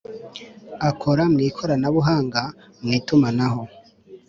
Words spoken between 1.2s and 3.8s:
mw ikoranabuhanga mu itumanaho